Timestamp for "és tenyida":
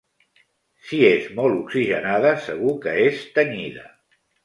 3.07-3.91